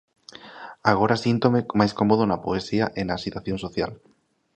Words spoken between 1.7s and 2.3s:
máis cómodo